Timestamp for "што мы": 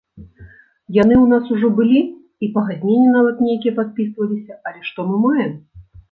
4.89-5.15